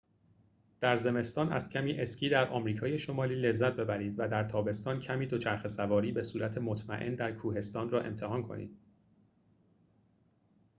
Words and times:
در 0.79 0.95
زمستان 0.95 1.51
از 1.53 1.69
کمی 1.69 1.91
اسکی 1.99 2.29
در 2.29 2.49
آمریکای 2.49 2.99
شمالی 2.99 3.35
لذت 3.35 3.73
ببرید 3.75 4.13
و 4.17 4.27
در 4.27 4.43
تابستان 4.43 4.99
کمی 4.99 5.27
دوچرخه‌سواری 5.27 6.11
بصورت 6.11 6.57
مطمئن 6.57 7.15
در 7.15 7.31
کوهستان 7.31 7.89
را 7.89 8.01
امتحان 8.01 8.43
کنید 8.47 8.77